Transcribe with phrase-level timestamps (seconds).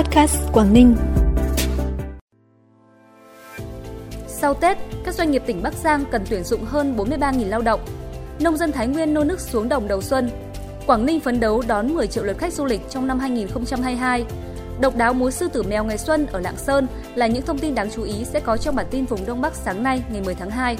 [0.00, 0.96] Podcast Quảng Ninh.
[4.26, 7.80] Sau Tết, các doanh nghiệp tỉnh Bắc Giang cần tuyển dụng hơn 43.000 lao động.
[8.40, 10.30] Nông dân Thái Nguyên nô nức xuống đồng đầu xuân.
[10.86, 14.24] Quảng Ninh phấn đấu đón 10 triệu lượt khách du lịch trong năm 2022.
[14.80, 17.74] Độc đáo múa sư tử mèo ngày xuân ở Lạng Sơn là những thông tin
[17.74, 20.34] đáng chú ý sẽ có trong bản tin vùng Đông Bắc sáng nay ngày 10
[20.34, 20.76] tháng 2.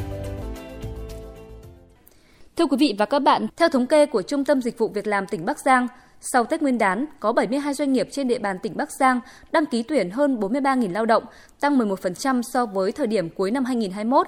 [2.56, 5.06] Thưa quý vị và các bạn, theo thống kê của Trung tâm Dịch vụ Việc
[5.06, 5.88] làm tỉnh Bắc Giang,
[6.20, 9.20] sau Tết Nguyên đán, có 72 doanh nghiệp trên địa bàn tỉnh Bắc Giang
[9.52, 11.24] đăng ký tuyển hơn 43.000 lao động,
[11.60, 14.26] tăng 11% so với thời điểm cuối năm 2021.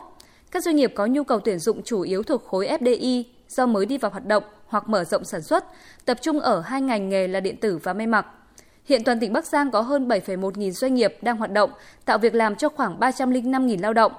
[0.51, 3.87] Các doanh nghiệp có nhu cầu tuyển dụng chủ yếu thuộc khối FDI do mới
[3.87, 5.65] đi vào hoạt động hoặc mở rộng sản xuất,
[6.05, 8.27] tập trung ở hai ngành nghề là điện tử và may mặc.
[8.85, 11.71] Hiện toàn tỉnh Bắc Giang có hơn 7,1 nghìn doanh nghiệp đang hoạt động,
[12.05, 14.13] tạo việc làm cho khoảng 305.000 lao động.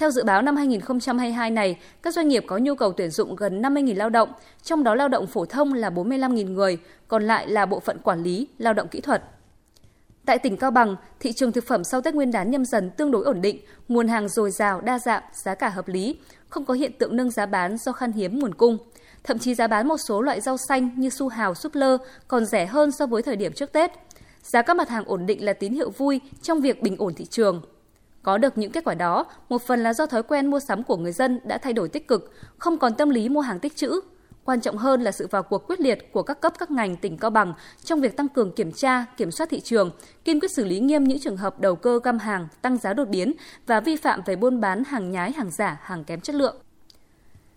[0.00, 3.62] Theo dự báo năm 2022 này, các doanh nghiệp có nhu cầu tuyển dụng gần
[3.62, 4.28] 50.000 lao động,
[4.62, 6.78] trong đó lao động phổ thông là 45.000 người,
[7.08, 9.22] còn lại là bộ phận quản lý, lao động kỹ thuật.
[10.26, 13.10] Tại tỉnh Cao Bằng, thị trường thực phẩm sau Tết Nguyên đán nhâm dần tương
[13.10, 16.16] đối ổn định, nguồn hàng dồi dào, đa dạng, giá cả hợp lý,
[16.48, 18.78] không có hiện tượng nâng giá bán do khan hiếm nguồn cung.
[19.24, 21.98] Thậm chí giá bán một số loại rau xanh như su hào, súp lơ
[22.28, 23.90] còn rẻ hơn so với thời điểm trước Tết.
[24.42, 27.24] Giá các mặt hàng ổn định là tín hiệu vui trong việc bình ổn thị
[27.24, 27.62] trường.
[28.22, 30.96] Có được những kết quả đó, một phần là do thói quen mua sắm của
[30.96, 34.00] người dân đã thay đổi tích cực, không còn tâm lý mua hàng tích trữ.
[34.44, 37.18] Quan trọng hơn là sự vào cuộc quyết liệt của các cấp các ngành tỉnh
[37.18, 37.54] Cao Bằng
[37.84, 39.90] trong việc tăng cường kiểm tra, kiểm soát thị trường,
[40.24, 43.08] kiên quyết xử lý nghiêm những trường hợp đầu cơ găm hàng, tăng giá đột
[43.08, 43.32] biến
[43.66, 46.56] và vi phạm về buôn bán hàng nhái, hàng giả, hàng kém chất lượng.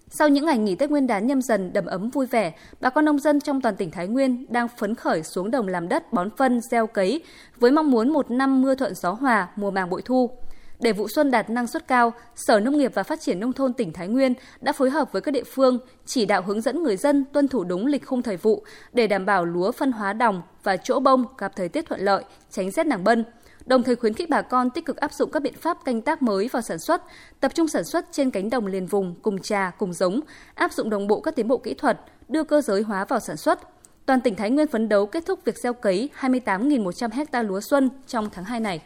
[0.10, 3.06] Sau những ngày nghỉ Tết Nguyên đán nhâm dần đầm ấm vui vẻ, bà con
[3.06, 6.30] nông dân trong toàn tỉnh Thái Nguyên đang phấn khởi xuống đồng làm đất bón
[6.38, 7.24] phân, gieo cấy
[7.58, 10.30] với mong muốn một năm mưa thuận gió hòa, mùa màng bội thu.
[10.80, 13.74] Để vụ xuân đạt năng suất cao, Sở Nông nghiệp và Phát triển Nông thôn
[13.74, 16.98] tỉnh Thái Nguyên đã phối hợp với các địa phương chỉ đạo hướng dẫn người
[16.98, 18.64] dân tuân thủ đúng lịch khung thời vụ
[18.94, 22.24] để đảm bảo lúa phân hóa đồng và chỗ bông gặp thời tiết thuận lợi,
[22.52, 23.26] tránh rét nàng bân
[23.66, 26.22] đồng thời khuyến khích bà con tích cực áp dụng các biện pháp canh tác
[26.22, 27.02] mới vào sản xuất,
[27.40, 30.20] tập trung sản xuất trên cánh đồng liền vùng, cùng trà, cùng giống,
[30.56, 33.38] áp dụng đồng bộ các tiến bộ kỹ thuật, đưa cơ giới hóa vào sản
[33.38, 33.60] xuất.
[34.06, 37.90] Toàn tỉnh Thái Nguyên phấn đấu kết thúc việc gieo cấy 28.100 ha lúa xuân
[38.08, 38.82] trong tháng 2 này.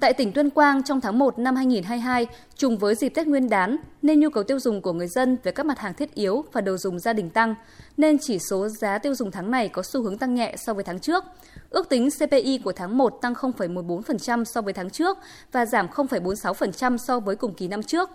[0.00, 3.76] Tại tỉnh Tuyên Quang trong tháng 1 năm 2022, trùng với dịp Tết Nguyên đán
[4.02, 6.60] nên nhu cầu tiêu dùng của người dân về các mặt hàng thiết yếu và
[6.60, 7.54] đồ dùng gia đình tăng,
[7.96, 10.84] nên chỉ số giá tiêu dùng tháng này có xu hướng tăng nhẹ so với
[10.84, 11.24] tháng trước.
[11.70, 15.18] Ước tính CPI của tháng 1 tăng 0,14% so với tháng trước
[15.52, 18.10] và giảm 0,46% so với cùng kỳ năm trước.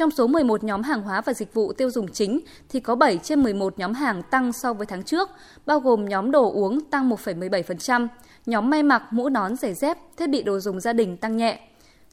[0.00, 3.18] Trong số 11 nhóm hàng hóa và dịch vụ tiêu dùng chính thì có 7
[3.18, 5.28] trên 11 nhóm hàng tăng so với tháng trước,
[5.66, 8.08] bao gồm nhóm đồ uống tăng 1,17%,
[8.46, 11.60] nhóm may mặc, mũ nón, giày dép, thiết bị đồ dùng gia đình tăng nhẹ.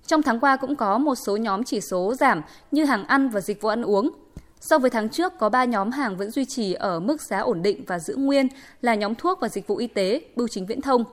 [0.07, 3.41] Trong tháng qua cũng có một số nhóm chỉ số giảm như hàng ăn và
[3.41, 4.09] dịch vụ ăn uống.
[4.59, 7.61] So với tháng trước, có 3 nhóm hàng vẫn duy trì ở mức giá ổn
[7.61, 8.47] định và giữ nguyên
[8.81, 11.03] là nhóm thuốc và dịch vụ y tế, bưu chính viễn thông.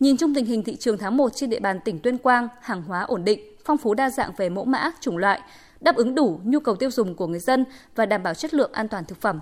[0.00, 2.82] Nhìn chung tình hình thị trường tháng 1 trên địa bàn tỉnh Tuyên Quang, hàng
[2.82, 5.40] hóa ổn định, phong phú đa dạng về mẫu mã, chủng loại,
[5.82, 8.70] đáp ứng đủ nhu cầu tiêu dùng của người dân và đảm bảo chất lượng
[8.72, 9.40] an toàn thực phẩm.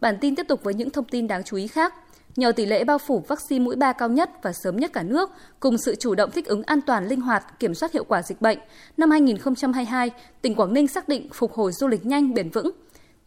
[0.00, 1.94] Bản tin tiếp tục với những thông tin đáng chú ý khác.
[2.36, 5.30] Nhờ tỷ lệ bao phủ vaccine mũi 3 cao nhất và sớm nhất cả nước,
[5.60, 8.40] cùng sự chủ động thích ứng an toàn linh hoạt, kiểm soát hiệu quả dịch
[8.40, 8.58] bệnh,
[8.96, 10.10] năm 2022,
[10.42, 12.70] tỉnh Quảng Ninh xác định phục hồi du lịch nhanh, bền vững.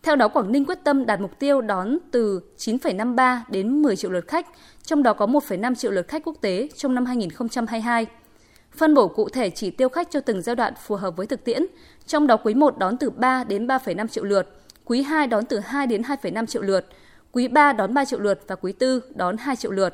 [0.03, 4.11] Theo đó, Quảng Ninh quyết tâm đạt mục tiêu đón từ 9,53 đến 10 triệu
[4.11, 4.47] lượt khách,
[4.83, 8.07] trong đó có 1,5 triệu lượt khách quốc tế trong năm 2022
[8.77, 11.43] phân bổ cụ thể chỉ tiêu khách cho từng giai đoạn phù hợp với thực
[11.43, 11.65] tiễn,
[12.07, 14.47] trong đó quý 1 đón từ 3 đến 3,5 triệu lượt,
[14.85, 16.85] quý 2 đón từ 2 đến 2,5 triệu lượt,
[17.31, 19.93] quý 3 đón 3 triệu lượt và quý 4 đón 2 triệu lượt.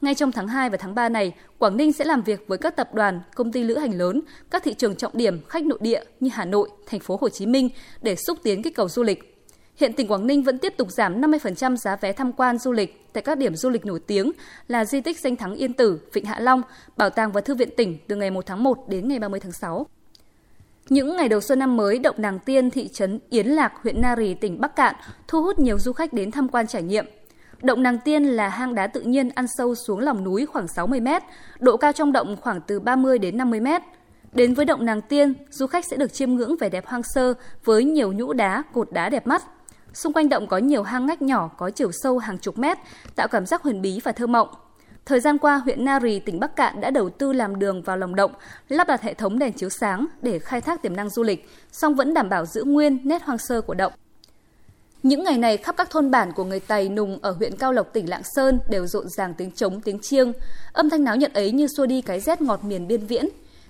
[0.00, 2.76] Ngay trong tháng 2 và tháng 3 này, Quảng Ninh sẽ làm việc với các
[2.76, 4.20] tập đoàn, công ty lữ hành lớn,
[4.50, 7.46] các thị trường trọng điểm khách nội địa như Hà Nội, thành phố Hồ Chí
[7.46, 7.68] Minh
[8.02, 9.33] để xúc tiến kích cầu du lịch.
[9.76, 13.06] Hiện tỉnh Quảng Ninh vẫn tiếp tục giảm 50% giá vé tham quan du lịch
[13.12, 14.32] tại các điểm du lịch nổi tiếng
[14.68, 16.62] là di tích danh thắng Yên Tử, Vịnh Hạ Long,
[16.96, 19.52] Bảo tàng và Thư viện tỉnh từ ngày 1 tháng 1 đến ngày 30 tháng
[19.52, 19.86] 6.
[20.88, 24.16] Những ngày đầu xuân năm mới, động Nàng Tiên, thị trấn Yến Lạc, huyện Na
[24.16, 24.94] Rì, tỉnh Bắc Cạn
[25.28, 27.06] thu hút nhiều du khách đến tham quan trải nghiệm.
[27.62, 31.00] Động Nàng Tiên là hang đá tự nhiên ăn sâu xuống lòng núi khoảng 60
[31.00, 31.22] mét,
[31.58, 33.82] độ cao trong động khoảng từ 30 đến 50 mét.
[34.32, 37.34] Đến với động Nàng Tiên, du khách sẽ được chiêm ngưỡng vẻ đẹp hoang sơ
[37.64, 39.42] với nhiều nhũ đá, cột đá đẹp mắt.
[39.94, 42.78] Xung quanh động có nhiều hang ngách nhỏ có chiều sâu hàng chục mét,
[43.16, 44.48] tạo cảm giác huyền bí và thơ mộng.
[45.06, 47.96] Thời gian qua, huyện Na Rì, tỉnh Bắc Cạn đã đầu tư làm đường vào
[47.96, 48.32] lòng động,
[48.68, 51.94] lắp đặt hệ thống đèn chiếu sáng để khai thác tiềm năng du lịch, song
[51.94, 53.92] vẫn đảm bảo giữ nguyên nét hoang sơ của động.
[55.02, 57.92] Những ngày này, khắp các thôn bản của người Tày Nùng ở huyện Cao Lộc,
[57.92, 60.32] tỉnh Lạng Sơn đều rộn ràng tiếng trống, tiếng chiêng.
[60.72, 63.28] Âm thanh náo nhiệt ấy như xua đi cái rét ngọt miền biên viễn,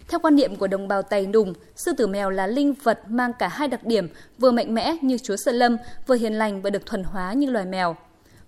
[0.08, 3.32] theo quan niệm của đồng bào Tày Nùng, sư tử mèo là linh vật mang
[3.38, 4.08] cả hai đặc điểm
[4.38, 7.50] vừa mạnh mẽ như chúa Sơn Lâm, vừa hiền lành và được thuần hóa như
[7.50, 7.96] loài mèo.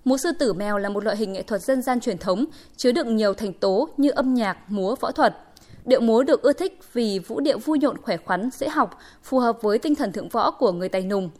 [0.04, 2.44] Múa sư tử mèo là một loại hình nghệ thuật dân gian truyền thống
[2.76, 5.36] chứa đựng nhiều thành tố như âm nhạc, múa, võ thuật.
[5.84, 9.38] Điệu múa được ưa thích vì vũ điệu vui nhộn khỏe khoắn, dễ học, phù
[9.38, 11.30] hợp với tinh thần thượng võ của người Tây Nùng.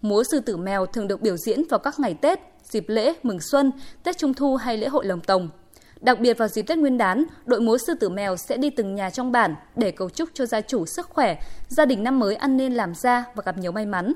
[0.00, 3.40] Múa sư tử mèo thường được biểu diễn vào các ngày Tết, dịp lễ, mừng
[3.40, 3.72] xuân,
[4.02, 5.48] Tết Trung thu hay lễ hội lồng tồng.
[6.02, 8.94] Đặc biệt vào dịp Tết Nguyên đán, đội múa sư tử mèo sẽ đi từng
[8.94, 11.36] nhà trong bản để cầu chúc cho gia chủ sức khỏe,
[11.68, 14.12] gia đình năm mới ăn nên làm ra và gặp nhiều may mắn.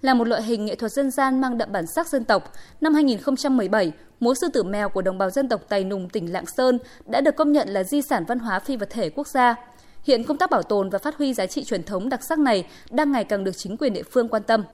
[0.00, 2.94] Là một loại hình nghệ thuật dân gian mang đậm bản sắc dân tộc, năm
[2.94, 6.78] 2017, múa sư tử mèo của đồng bào dân tộc tài Nùng tỉnh Lạng Sơn
[7.06, 9.54] đã được công nhận là di sản văn hóa phi vật thể quốc gia.
[10.02, 12.66] Hiện công tác bảo tồn và phát huy giá trị truyền thống đặc sắc này
[12.90, 14.64] đang ngày càng được chính quyền địa phương quan tâm.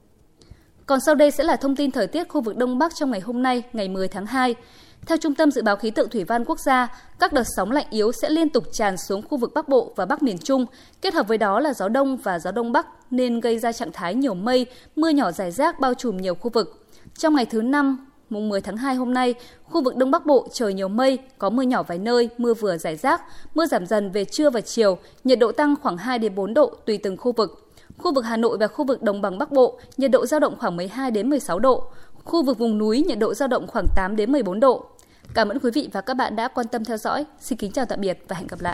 [0.90, 3.20] Còn sau đây sẽ là thông tin thời tiết khu vực Đông Bắc trong ngày
[3.20, 4.54] hôm nay, ngày 10 tháng 2.
[5.06, 6.88] Theo Trung tâm Dự báo Khí tượng Thủy văn Quốc gia,
[7.18, 10.06] các đợt sóng lạnh yếu sẽ liên tục tràn xuống khu vực Bắc Bộ và
[10.06, 10.66] Bắc miền Trung,
[11.02, 13.92] kết hợp với đó là gió đông và gió đông bắc nên gây ra trạng
[13.92, 14.66] thái nhiều mây,
[14.96, 16.86] mưa nhỏ rải rác bao trùm nhiều khu vực.
[17.18, 19.34] Trong ngày thứ năm, mùng 10 tháng 2 hôm nay,
[19.64, 22.76] khu vực Đông Bắc Bộ trời nhiều mây, có mưa nhỏ vài nơi, mưa vừa
[22.76, 23.22] rải rác,
[23.54, 26.74] mưa giảm dần về trưa và chiều, nhiệt độ tăng khoảng 2 đến 4 độ
[26.86, 27.72] tùy từng khu vực.
[27.98, 30.56] Khu vực Hà Nội và khu vực Đồng bằng Bắc Bộ, nhiệt độ dao động
[30.58, 31.84] khoảng 12 đến 16 độ.
[32.24, 34.84] Khu vực vùng núi nhiệt độ dao động khoảng 8 đến 14 độ.
[35.34, 37.24] Cảm ơn quý vị và các bạn đã quan tâm theo dõi.
[37.40, 38.68] Xin kính chào tạm biệt và hẹn gặp lại.